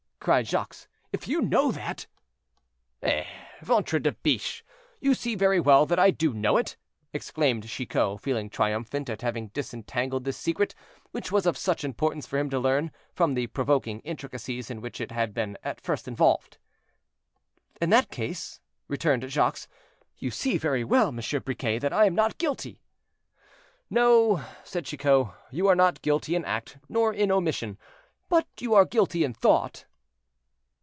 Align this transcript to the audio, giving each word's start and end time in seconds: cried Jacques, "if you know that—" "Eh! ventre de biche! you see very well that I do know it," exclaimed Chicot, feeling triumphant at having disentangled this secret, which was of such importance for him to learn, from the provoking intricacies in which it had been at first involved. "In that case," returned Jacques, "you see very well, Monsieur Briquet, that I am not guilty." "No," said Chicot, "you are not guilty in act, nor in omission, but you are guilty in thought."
cried 0.23 0.45
Jacques, 0.47 0.75
"if 1.11 1.27
you 1.27 1.41
know 1.41 1.71
that—" 1.71 2.05
"Eh! 3.01 3.25
ventre 3.63 3.97
de 3.99 4.11
biche! 4.11 4.63
you 4.99 5.15
see 5.15 5.33
very 5.33 5.59
well 5.59 5.87
that 5.87 5.97
I 5.97 6.11
do 6.11 6.31
know 6.31 6.57
it," 6.57 6.77
exclaimed 7.11 7.67
Chicot, 7.67 8.21
feeling 8.21 8.47
triumphant 8.47 9.09
at 9.09 9.23
having 9.23 9.47
disentangled 9.47 10.23
this 10.23 10.37
secret, 10.37 10.75
which 11.09 11.31
was 11.31 11.47
of 11.47 11.57
such 11.57 11.83
importance 11.83 12.27
for 12.27 12.37
him 12.37 12.51
to 12.51 12.59
learn, 12.59 12.91
from 13.15 13.33
the 13.33 13.47
provoking 13.47 13.99
intricacies 14.01 14.69
in 14.69 14.79
which 14.79 15.01
it 15.01 15.09
had 15.09 15.33
been 15.33 15.57
at 15.63 15.81
first 15.81 16.07
involved. 16.07 16.59
"In 17.81 17.89
that 17.89 18.11
case," 18.11 18.61
returned 18.87 19.27
Jacques, 19.27 19.61
"you 20.17 20.29
see 20.29 20.55
very 20.59 20.83
well, 20.83 21.11
Monsieur 21.11 21.39
Briquet, 21.39 21.79
that 21.79 21.93
I 21.93 22.05
am 22.05 22.13
not 22.13 22.37
guilty." 22.37 22.83
"No," 23.89 24.45
said 24.63 24.85
Chicot, 24.85 25.29
"you 25.49 25.65
are 25.67 25.75
not 25.75 26.03
guilty 26.03 26.35
in 26.35 26.45
act, 26.45 26.77
nor 26.87 27.11
in 27.11 27.31
omission, 27.31 27.79
but 28.29 28.45
you 28.59 28.75
are 28.75 28.85
guilty 28.85 29.23
in 29.23 29.33
thought." 29.33 29.85